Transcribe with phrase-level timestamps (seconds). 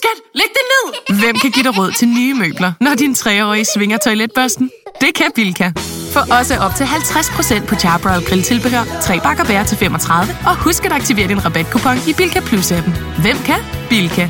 [0.00, 0.86] skat, læg det ned!
[1.20, 4.70] Hvem kan give dig råd til nye møbler, når din treårige svinger toiletbørsten?
[5.00, 5.72] Det kan Bilka.
[6.14, 10.84] Få også op til 50% på Charbroil grilltilbehør, 3 bakker bær til 35, og husk
[10.84, 12.92] at aktivere din rabatkupon i Bilka Plus-appen.
[13.22, 13.60] Hvem kan?
[13.88, 14.28] Bilka.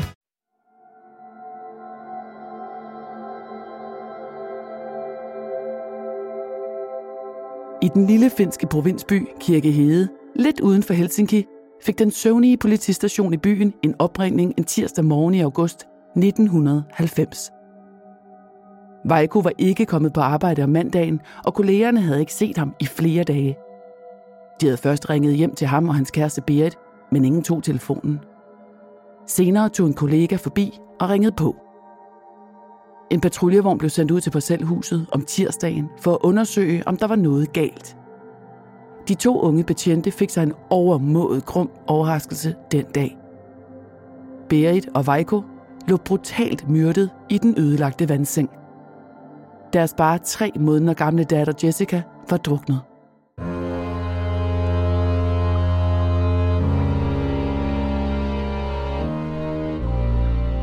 [7.81, 11.45] I den lille finske provinsby Kirkehede, lidt uden for Helsinki,
[11.83, 17.51] fik den søvnige politistation i byen en opringning en tirsdag morgen i august 1990.
[19.05, 22.85] Vejko var ikke kommet på arbejde om mandagen, og kollegerne havde ikke set ham i
[22.85, 23.57] flere dage.
[24.61, 26.75] De havde først ringet hjem til ham og hans kæreste Berit,
[27.11, 28.19] men ingen tog telefonen.
[29.27, 31.55] Senere tog en kollega forbi og ringede på.
[33.11, 37.15] En patruljevogn blev sendt ud til parcelhuset om tirsdagen for at undersøge, om der var
[37.15, 37.97] noget galt.
[39.07, 43.17] De to unge betjente fik sig en overmådet grum overraskelse den dag.
[44.49, 45.41] Berit og Vejko
[45.87, 48.49] lå brutalt myrdet i den ødelagte vandseng.
[49.73, 52.79] Deres bare tre måneder gamle datter Jessica var druknet.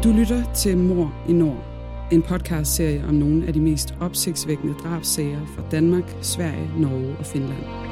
[0.04, 1.64] Du lytter til Mor i Nord,
[2.12, 7.89] en podcastserie om nogle af de mest opsigtsvækkende drabsager fra Danmark, Sverige, Norge og Finland.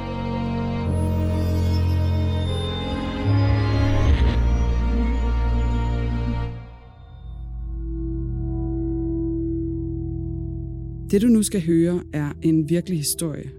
[11.11, 13.49] Det du nu skal høre er en virkelig historie,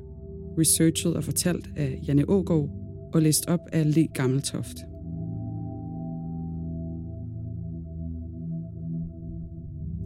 [0.59, 2.71] researchet og fortalt af Janne Ågaard
[3.15, 4.77] og læst op af Le Gammeltoft.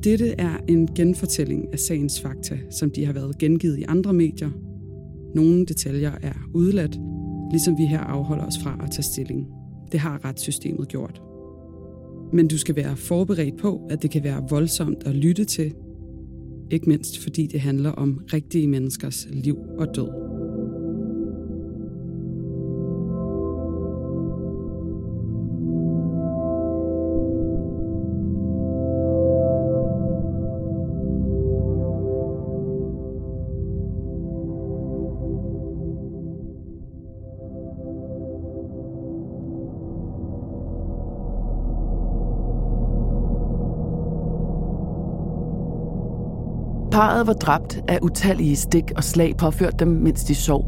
[0.05, 4.51] Dette er en genfortælling af sagens fakta, som de har været gengivet i andre medier.
[5.35, 7.01] Nogle detaljer er udladt,
[7.51, 9.47] ligesom vi her afholder os fra at tage stilling.
[9.93, 11.23] Det har retssystemet gjort.
[12.33, 15.75] Men du skal være forberedt på, at det kan være voldsomt at lytte til,
[16.71, 20.24] ikke mindst fordi det handler om rigtige menneskers liv og død.
[46.95, 50.65] Parret var dræbt af utallige stik og slag påført dem, mens de sov.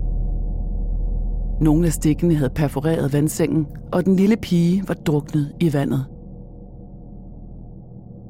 [1.60, 6.04] Nogle af stikkene havde perforeret vandsengen, og den lille pige var druknet i vandet.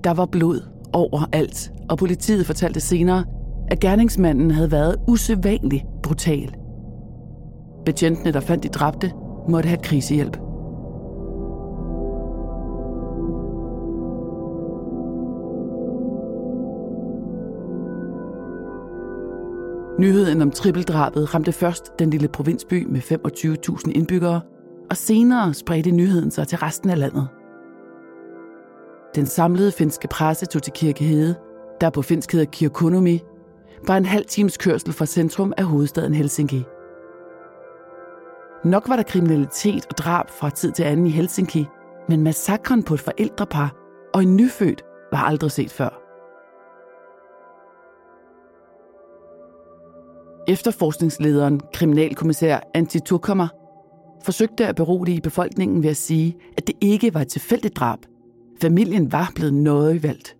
[0.04, 0.60] Der var blod
[0.92, 3.24] overalt, og politiet fortalte senere,
[3.68, 6.54] at gerningsmanden havde været usædvanligt brutal.
[7.84, 9.12] Betjentene, der fandt de dræbte,
[9.48, 10.45] måtte have krisehjælp.
[19.98, 24.40] Nyheden om trippeldrabet ramte først den lille provinsby med 25.000 indbyggere,
[24.90, 27.28] og senere spredte nyheden sig til resten af landet.
[29.14, 31.34] Den samlede finske presse tog til Kirkehede,
[31.80, 33.20] der på finsk hedder Kirkonomi,
[33.86, 36.64] var en halv times kørsel fra centrum af hovedstaden Helsinki.
[38.64, 41.66] Nok var der kriminalitet og drab fra tid til anden i Helsinki,
[42.08, 43.74] men massakren på et forældrepar
[44.14, 44.82] og en nyfødt
[45.12, 46.05] var aldrig set før.
[50.48, 53.48] Efterforskningslederen, kriminalkommissær Antti Tukhammer,
[54.24, 57.98] forsøgte at berolige befolkningen ved at sige, at det ikke var et tilfældigt drab.
[58.62, 60.36] Familien var blevet noget valgt.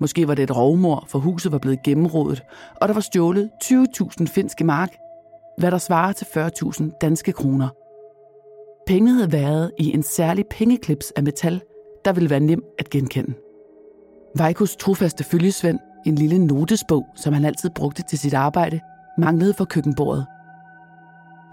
[0.00, 2.42] Måske var det et rovmor, for huset var blevet gennemrådet,
[2.80, 4.96] og der var stjålet 20.000 finske mark,
[5.58, 7.68] hvad der svarer til 40.000 danske kroner.
[8.86, 11.62] Pengene havde været i en særlig pengeklips af metal,
[12.04, 13.34] der ville være nem at genkende.
[14.36, 18.80] Vejkos trofaste følgesvend, en lille notesbog, som han altid brugte til sit arbejde,
[19.18, 20.26] manglede for køkkenbordet.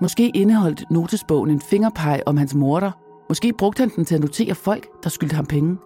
[0.01, 2.91] Måske indeholdt notesbogen en fingerpeg om hans morter.
[3.29, 5.77] Måske brugte han den til at notere folk, der skyldte ham penge.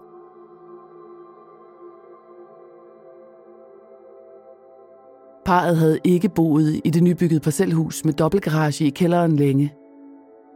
[5.44, 9.74] Parret havde ikke boet i det nybyggede parcelhus med dobbeltgarage i kælderen længe.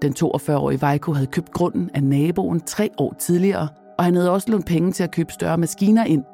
[0.03, 4.51] Den 42-årige Vejko havde købt grunden af naboen tre år tidligere, og han havde også
[4.51, 6.25] lånt penge til at købe større maskiner ind.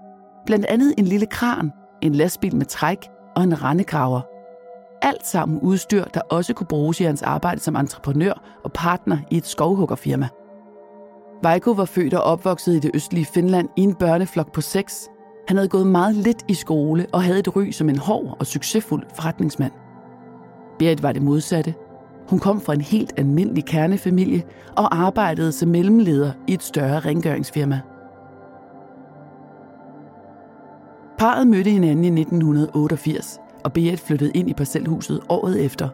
[0.47, 2.99] Blandt andet en lille kran, en lastbil med træk
[3.37, 4.21] og en rendegraver–
[5.03, 9.37] alt sammen udstyr, der også kunne bruges i hans arbejde som entreprenør og partner i
[9.37, 10.29] et skovhuggerfirma.
[11.43, 15.09] Vejko var født og opvokset i det østlige Finland i en børneflok på seks.
[15.49, 18.47] Han havde gået meget lidt i skole og havde et ry som en hård og
[18.47, 19.73] succesfuld forretningsmand.
[20.79, 21.75] Berit var det modsatte.
[22.29, 24.43] Hun kom fra en helt almindelig kernefamilie
[24.77, 27.81] og arbejdede som mellemleder i et større rengøringsfirma.
[31.19, 35.89] Parret mødte hinanden i 1988, og Beat flyttede ind i parcelhuset året efter.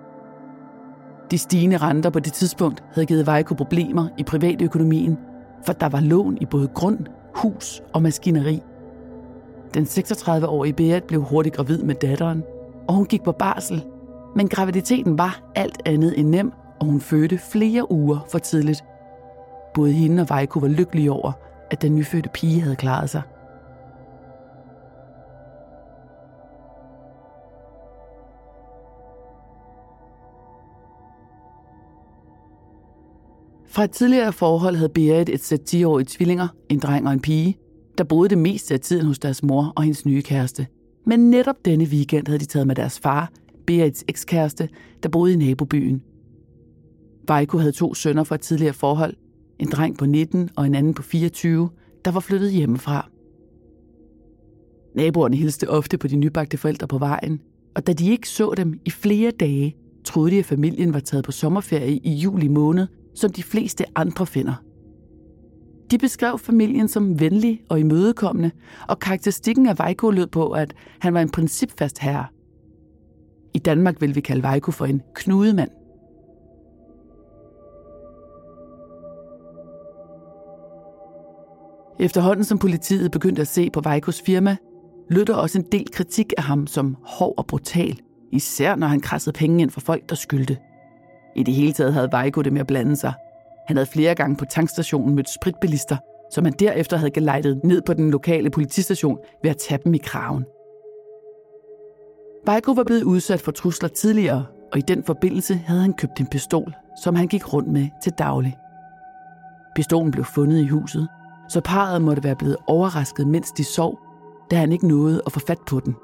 [1.30, 5.18] De stigende renter på det tidspunkt havde givet Vejko problemer i privatøkonomien,
[5.66, 6.98] for der var lån i både grund,
[7.34, 8.62] hus og maskineri.
[9.74, 12.42] Den 36-årige Beat blev hurtigt gravid med datteren,
[12.88, 13.84] og hun gik på barsel.
[14.36, 18.84] Men graviditeten var alt andet end nem, og hun fødte flere uger for tidligt.
[19.74, 21.32] Både hende og Vejko var lykkelige over,
[21.70, 23.22] at den nyfødte pige havde klaret sig.
[33.74, 37.58] Fra et tidligere forhold havde Berit et sæt 10-årige tvillinger, en dreng og en pige,
[37.98, 40.66] der boede det meste af tiden hos deres mor og hendes nye kæreste.
[41.06, 43.32] Men netop denne weekend havde de taget med deres far,
[43.66, 44.68] Berits ekskæreste,
[45.02, 46.02] der boede i nabobyen.
[47.26, 49.14] Vejko havde to sønner fra et tidligere forhold,
[49.58, 51.70] en dreng på 19 og en anden på 24,
[52.04, 53.10] der var flyttet hjemmefra.
[54.94, 57.40] Naboerne hilste ofte på de nybagte forældre på vejen,
[57.74, 61.24] og da de ikke så dem i flere dage, troede de, at familien var taget
[61.24, 64.54] på sommerferie i juli måned, som de fleste andre finder.
[65.90, 68.50] De beskrev familien som venlig og imødekommende,
[68.88, 72.26] og karakteristikken af Vejko lød på, at han var en principfast herre.
[73.54, 75.70] I Danmark vil vi kalde Vejko for en knudemand.
[82.00, 84.56] Efterhånden som politiet begyndte at se på Vejkos firma,
[85.10, 88.00] lød der også en del kritik af ham som hård og brutal,
[88.32, 90.58] især når han krassede penge ind for folk, der skyldte.
[91.36, 93.12] I det hele taget havde Vejko det med at blande sig.
[93.66, 95.96] Han havde flere gange på tankstationen mødt spritbilister,
[96.32, 99.98] som han derefter havde gelejtet ned på den lokale politistation ved at tage dem i
[99.98, 100.44] kraven.
[102.46, 106.26] Vejko var blevet udsat for trusler tidligere, og i den forbindelse havde han købt en
[106.26, 108.56] pistol, som han gik rundt med til daglig.
[109.76, 111.08] Pistolen blev fundet i huset,
[111.48, 113.98] så parret måtte være blevet overrasket, mens de sov,
[114.50, 115.94] da han ikke nåede at få fat på den.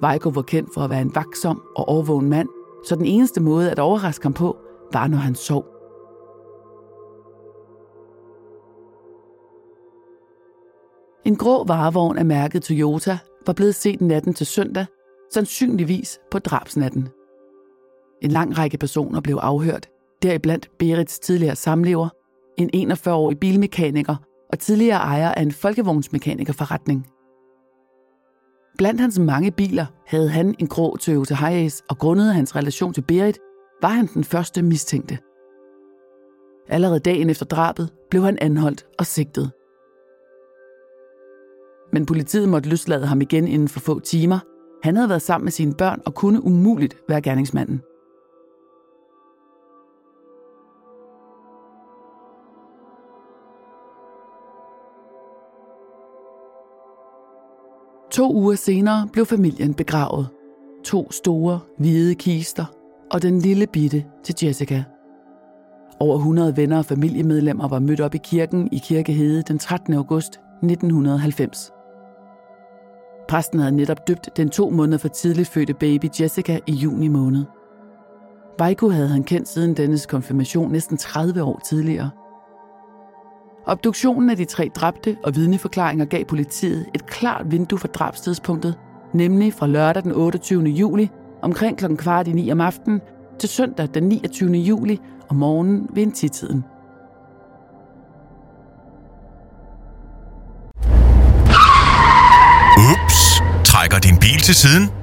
[0.00, 2.48] Vejko var kendt for at være en vaksom og overvågen mand,
[2.84, 4.56] så den eneste måde at overraske ham på,
[4.92, 5.64] var når han sov.
[11.24, 14.86] En grå varevogn af mærket Toyota var blevet set natten til søndag,
[15.32, 17.08] sandsynligvis på drabsnatten.
[18.22, 19.88] En lang række personer blev afhørt,
[20.22, 22.08] deriblandt Berits tidligere samlever,
[22.58, 24.16] en 41-årig bilmekaniker
[24.52, 27.06] og tidligere ejer af en folkevognsmekanikerforretning.
[28.80, 33.02] Blandt hans mange biler havde han en grå Toyota Hiace, og grundet hans relation til
[33.02, 33.38] Berit,
[33.82, 35.18] var han den første mistænkte.
[36.68, 39.50] Allerede dagen efter drabet blev han anholdt og sigtet.
[41.92, 44.38] Men politiet måtte løslade ham igen inden for få timer.
[44.82, 47.82] Han havde været sammen med sine børn og kunne umuligt være gerningsmanden.
[58.20, 60.28] To uger senere blev familien begravet.
[60.84, 62.64] To store, hvide kister
[63.10, 64.84] og den lille bitte til Jessica.
[66.00, 69.94] Over 100 venner og familiemedlemmer var mødt op i kirken i Kirkehede den 13.
[69.94, 71.72] august 1990.
[73.28, 77.44] Præsten havde netop døbt den to måneder for tidligt fødte baby Jessica i juni måned.
[78.58, 82.10] Vejko havde han kendt siden dennes konfirmation næsten 30 år tidligere.
[83.70, 88.74] Obduktionen af de tre dræbte og vidneforklaringer gav politiet et klart vindue for drabstidspunktet,
[89.14, 90.64] nemlig fra lørdag den 28.
[90.64, 91.10] juli
[91.42, 91.96] omkring kl.
[91.96, 93.00] kvart i 9 om aftenen
[93.40, 94.52] til søndag den 29.
[94.52, 96.64] juli om morgenen ved en tiden.
[102.76, 104.99] Ups, trækker din bil til siden?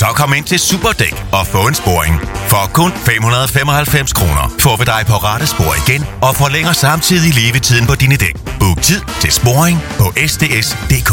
[0.00, 2.14] Så kom ind til Superdæk og få en sporing.
[2.52, 7.86] For kun 595 kroner får vi dig på rette spor igen og forlænger samtidig levetiden
[7.90, 8.36] på dine dæk.
[8.62, 11.10] Book tid til sporing på sds.dk.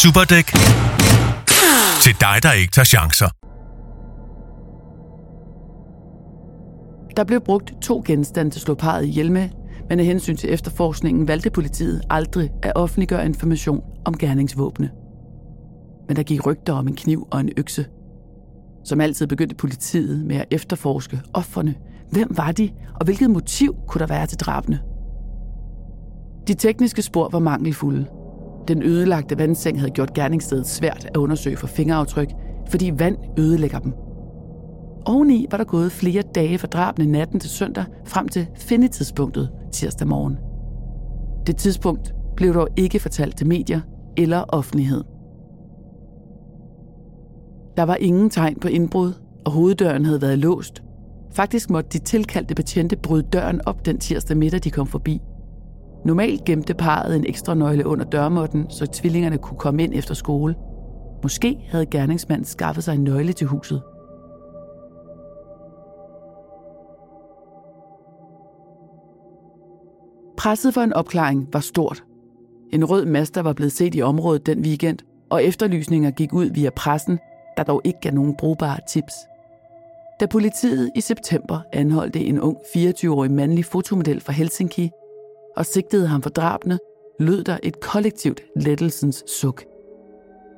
[0.00, 0.46] Superdæk.
[2.04, 3.30] Til dig, der ikke tager chancer.
[7.16, 9.46] Der blev brugt to genstande til at slå parret ihjel med,
[9.88, 14.90] men af hensyn til efterforskningen valgte politiet aldrig at offentliggøre information om gerningsvåbne.
[16.08, 17.84] Men der gik rygter om en kniv og en økse.
[18.84, 21.74] Som altid begyndte politiet med at efterforske offerne.
[22.10, 24.80] Hvem var de, og hvilket motiv kunne der være til drabene?
[26.48, 28.06] De tekniske spor var mangelfulde.
[28.68, 32.28] Den ødelagte vandseng havde gjort gerningsstedet svært at undersøge for fingeraftryk,
[32.70, 33.92] fordi vand ødelægger dem.
[35.06, 40.08] Oveni var der gået flere dage fra drabene natten til søndag frem til findetidspunktet tirsdag
[40.08, 40.36] morgen.
[41.46, 43.80] Det tidspunkt blev dog ikke fortalt til medier
[44.16, 45.04] eller offentlighed.
[47.80, 49.12] Der var ingen tegn på indbrud,
[49.44, 50.82] og hoveddøren havde været låst.
[51.32, 55.20] Faktisk måtte de tilkaldte betjente bryde døren op den tirsdag middag, de kom forbi.
[56.04, 60.54] Normalt gemte parret en ekstra nøgle under dørmåtten, så tvillingerne kunne komme ind efter skole–
[61.22, 63.82] Måske havde gerningsmanden skaffet sig en nøgle til huset.
[70.36, 72.04] Presset for en opklaring var stort.
[72.72, 74.98] En rød master var blevet set i området den weekend,
[75.30, 77.18] og efterlysninger gik ud via pressen,
[77.56, 79.14] der dog ikke gav nogen brugbare tips.
[80.20, 84.90] Da politiet i september anholdte en ung 24-årig mandlig fotomodel fra Helsinki
[85.56, 86.78] og sigtede ham for drabene,
[87.20, 89.64] lød der et kollektivt lettelsens suk.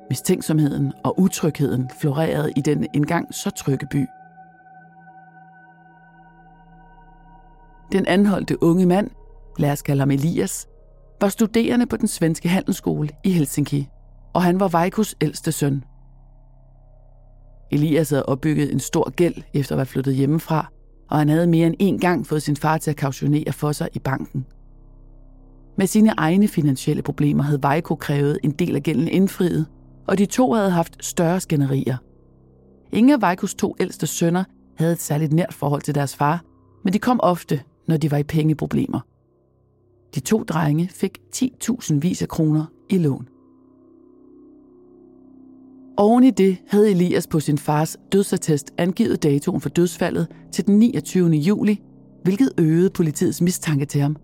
[0.09, 4.05] Mistænksomheden og utrygheden florerede i den engang så trygge by.
[7.91, 9.09] Den anholdte unge mand,
[9.57, 10.67] lad os kalde ham Elias,
[11.21, 13.89] var studerende på den svenske handelsskole i Helsinki,
[14.33, 15.83] og han var Vejkos ældste søn.
[17.73, 20.71] Elias havde opbygget en stor gæld efter at være flyttet hjemmefra,
[21.09, 23.89] og han havde mere end én gang fået sin far til at kautionere for sig
[23.93, 24.45] i banken.
[25.77, 29.65] Med sine egne finansielle problemer havde Vejko krævet en del af gælden indfriet,
[30.07, 31.97] og de to havde haft større skænderier.
[32.91, 34.43] Ingen af Vejkos to ældste sønner
[34.75, 36.43] havde et særligt nært forhold til deres far,
[36.83, 38.99] men de kom ofte, når de var i pengeproblemer.
[40.15, 43.27] De to drenge fik 10.000 vis af kroner i lån.
[45.97, 50.79] Oven i det havde Elias på sin fars dødsattest angivet datoen for dødsfaldet til den
[50.79, 51.29] 29.
[51.29, 51.81] juli,
[52.23, 54.15] hvilket øgede politiets mistanke til ham.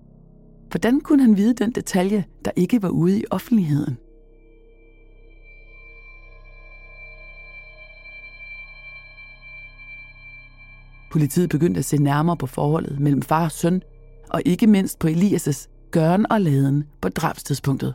[0.70, 3.98] Hvordan kunne han vide den detalje, der ikke var ude i offentligheden?
[11.12, 13.82] Politiet begyndte at se nærmere på forholdet mellem far og søn,
[14.30, 17.94] og ikke mindst på Elias' gøren og laden på drabstidspunktet.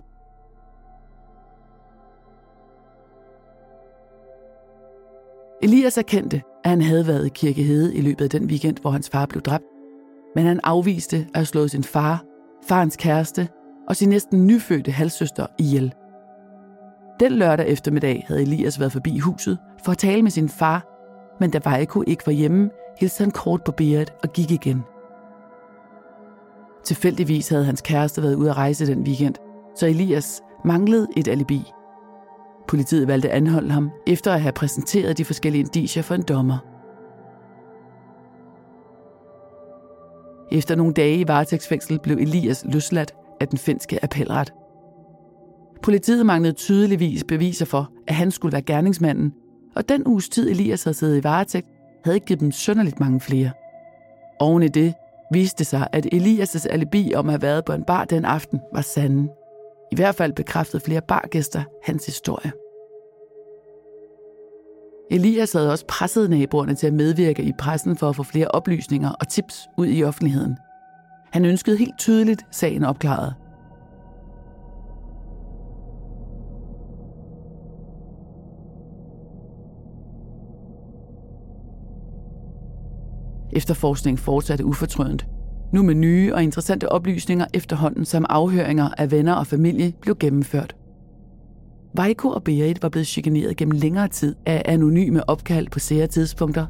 [5.85, 9.11] Elias erkendte, at han havde været i Kirkehede i løbet af den weekend, hvor hans
[9.11, 9.65] far blev dræbt,
[10.35, 12.25] men han afviste at have slået sin far,
[12.69, 13.49] farens kæreste
[13.89, 15.95] og sin næsten nyfødte halvsøster ihjel.
[17.21, 20.87] Den lørdag eftermiddag havde Elias været forbi huset for at tale med sin far,
[21.41, 24.83] men da Vejko ikke var hjemme, hilste han kort på Berit og gik igen.
[26.85, 29.35] Tilfældigvis havde hans kæreste været ude at rejse den weekend,
[29.77, 31.63] så Elias manglede et alibi.
[32.69, 36.59] Politiet valgte at anholde ham, efter at have præsenteret de forskellige indicier for en dommer.
[40.53, 44.53] Efter nogle dage i varetægtsfængsel blev Elias løsladt af den finske appelret.
[45.83, 49.33] Politiet manglede tydeligvis beviser for, at han skulle være gerningsmanden,
[49.77, 51.67] og den uges tid Elias havde siddet i varetægt,
[52.05, 53.51] havde ikke givet dem sønderligt mange flere.
[54.41, 54.95] Oven i det
[55.33, 58.61] viste det sig, at Elias' alibi om at have været på en bar den aften
[58.75, 59.29] var sande.
[59.95, 62.53] I hvert fald bekræftede flere bargæster hans historie.
[65.11, 69.11] Elias havde også presset naboerne til at medvirke i pressen for at få flere oplysninger
[69.11, 70.57] og tips ud i offentligheden.
[71.33, 73.35] Han ønskede helt tydeligt sagen opklaret.
[83.53, 85.34] Efterforskningen fortsatte ufortrødent.
[85.75, 90.77] Nu med nye og interessante oplysninger efterhånden, som afhøringer af venner og familie blev gennemført.
[91.95, 96.67] Vejko og Berit var blevet chikaneret gennem længere tid af anonyme opkald på sære tidspunkter.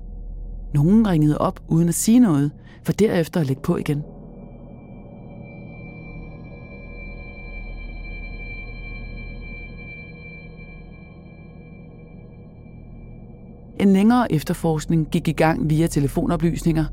[0.74, 2.50] Nogen ringede op uden at sige noget,
[2.84, 4.02] for derefter at lægge på igen.
[13.80, 16.84] En længere efterforskning gik i gang via telefonoplysninger,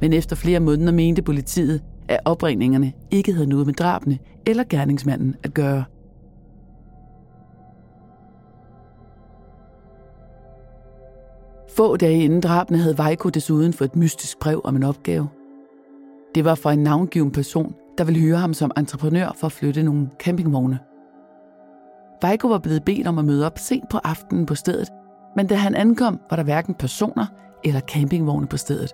[0.00, 5.36] men efter flere måneder mente politiet, at opringningerne ikke havde noget med drabene eller gerningsmanden
[5.42, 5.84] at gøre.
[11.76, 15.28] Få dage inden drabene havde Vejko desuden fået et mystisk brev om en opgave.
[16.34, 19.82] Det var fra en navngiven person, der ville hyre ham som entreprenør for at flytte
[19.82, 20.78] nogle campingvogne.
[22.22, 24.88] Vejko var blevet bedt om at møde op sent på aftenen på stedet,
[25.36, 27.26] men da han ankom, var der hverken personer
[27.64, 28.92] eller campingvogne på stedet.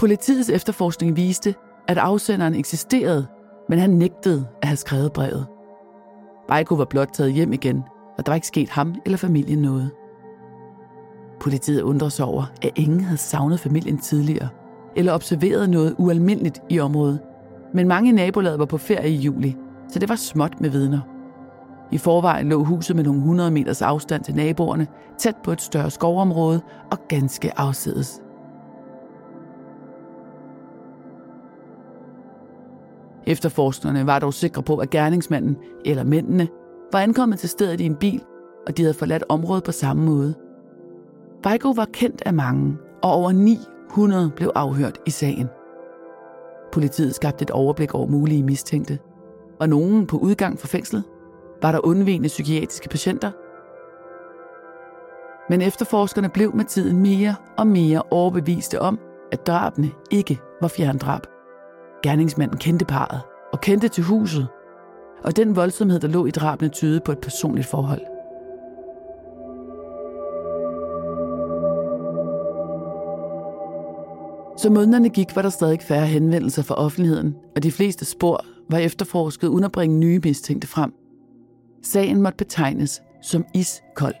[0.00, 1.54] Politiets efterforskning viste,
[1.88, 3.26] at afsenderen eksisterede,
[3.68, 5.46] men han nægtede at have skrevet brevet.
[6.48, 7.82] Vejko var blot taget hjem igen,
[8.18, 9.90] og der var ikke sket ham eller familien noget.
[11.40, 14.48] Politiet undrede sig over, at ingen havde savnet familien tidligere,
[14.96, 17.20] eller observeret noget ualmindeligt i området.
[17.74, 19.56] Men mange i nabolaget var på ferie i juli,
[19.88, 21.00] så det var småt med vidner.
[21.92, 24.86] I forvejen lå huset med nogle 100 meters afstand til naboerne,
[25.18, 28.22] tæt på et større skovområde og ganske afsides.
[33.26, 36.48] Efterforskerne var dog sikre på, at gerningsmanden, eller mændene,
[36.92, 38.22] var ankommet til stedet i en bil,
[38.66, 40.34] og de havde forladt området på samme måde–
[41.42, 45.48] Vejgo var kendt af mange, og over 900 blev afhørt i sagen.
[46.72, 48.98] Politiet skabte et overblik over mulige mistænkte,
[49.60, 51.04] og nogen på udgang fra fængslet
[51.62, 53.30] var der undvigende psykiatriske patienter,
[55.50, 58.98] Men efterforskerne blev med tiden mere og mere overbeviste om,
[59.32, 61.26] at drabene ikke var fjerndrab.
[62.02, 63.20] Gerningsmanden kendte parret
[63.52, 64.48] og kendte til huset,
[65.24, 68.00] og den voldsomhed, der lå i drabene, tydede på et personligt forhold.
[74.56, 78.78] Så månederne gik, var der stadig færre henvendelser fra offentligheden, og de fleste spor var
[78.78, 80.92] efterforsket uden at bringe nye mistænkte frem.
[81.82, 84.14] Sagen måtte betegnes som iskold.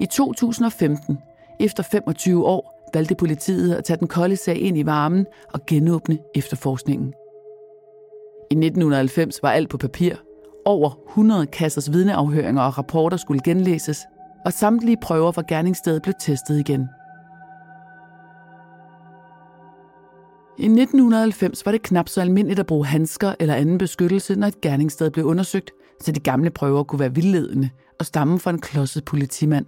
[0.00, 1.18] I 2015,
[1.60, 6.18] efter 25 år, valgte politiet at tage den kolde sag ind i varmen og genåbne
[6.34, 7.12] efterforskningen.
[8.50, 10.14] I 1990 var alt på papir.
[10.64, 14.00] Over 100 kassers vidneafhøringer og rapporter skulle genlæses,
[14.44, 16.88] og samtlige prøver fra gerningsstedet blev testet igen.
[20.58, 24.60] I 1990 var det knap så almindeligt at bruge handsker eller anden beskyttelse, når et
[24.60, 29.04] gerningssted blev undersøgt, så de gamle prøver kunne være vildledende og stamme fra en klodset
[29.04, 29.66] politimand.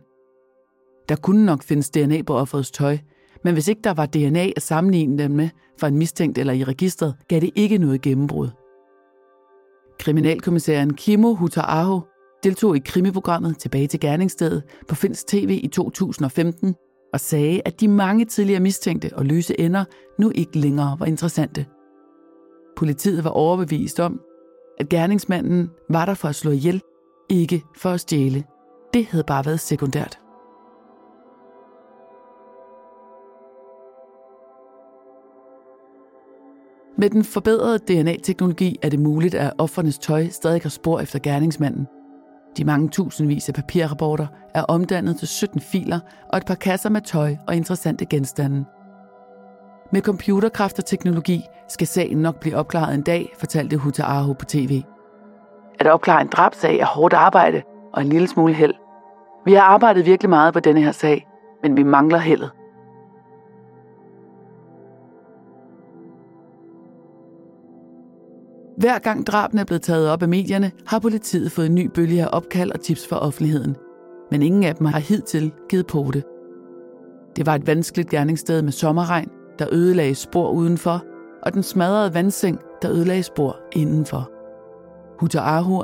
[1.11, 2.99] Der kunne nok findes DNA på offerets tøj,
[3.45, 5.49] men hvis ikke der var DNA at sammenligne dem med
[5.81, 8.49] for en mistænkt eller i registret, gav det ikke noget gennembrud.
[9.99, 12.01] Kriminalkommissæren Kimo Hutaaho
[12.43, 16.75] deltog i krimiprogrammet Tilbage til gerningsstedet på Finns TV i 2015
[17.13, 19.85] og sagde, at de mange tidligere mistænkte og løse ender
[20.19, 21.67] nu ikke længere var interessante.
[22.77, 24.21] Politiet var overbevist om,
[24.79, 26.83] at gerningsmanden var der for at slå ihjel,
[27.31, 28.45] ikke for at stjæle.
[28.95, 30.19] Det havde bare været sekundært.
[37.01, 41.87] Med den forbedrede DNA-teknologi er det muligt, at offernes tøj stadig har spor efter gerningsmanden.
[42.57, 47.01] De mange tusindvis af papirrapporter er omdannet til 17 filer og et par kasser med
[47.01, 48.65] tøj og interessante genstande.
[49.93, 54.45] Med computerkraft og teknologi skal sagen nok blive opklaret en dag, fortalte Huta Aho på
[54.45, 54.83] tv.
[55.79, 58.75] At opklare en drabsag er hårdt arbejde og en lille smule held.
[59.45, 61.27] Vi har arbejdet virkelig meget på denne her sag,
[61.63, 62.51] men vi mangler heldet.
[68.81, 72.23] Hver gang drabene er blevet taget op af medierne, har politiet fået en ny bølge
[72.23, 73.77] af opkald og tips fra offentligheden.
[74.31, 76.25] Men ingen af dem har hidtil givet på det.
[77.37, 81.05] Det var et vanskeligt gerningssted med sommerregn, der ødelagde spor udenfor,
[81.43, 84.31] og den smadrede vandseng, der ødelagde spor indenfor.
[85.21, 85.39] Huta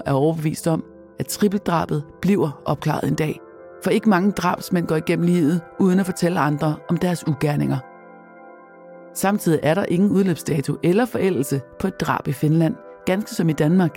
[0.06, 0.84] er overbevist om,
[1.18, 3.40] at trippeldrabet bliver opklaret en dag.
[3.84, 7.78] For ikke mange drabsmænd går igennem livet uden at fortælle andre om deres ugerninger.
[9.14, 12.74] Samtidig er der ingen udløbsdato eller forældelse på et drab i Finland,
[13.06, 13.96] ganske som i Danmark.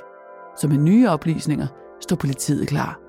[0.58, 1.68] Så med nye oplysninger
[2.02, 3.00] står politiet klar.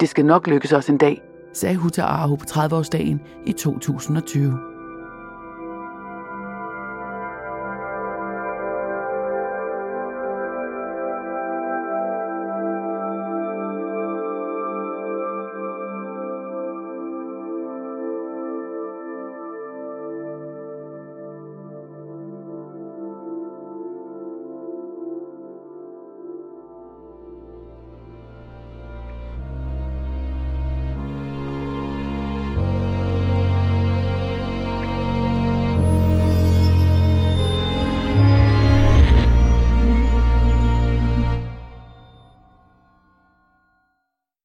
[0.00, 4.69] Det skal nok lykkes os en dag, sagde Huta Ahu på 30-årsdagen i 2020.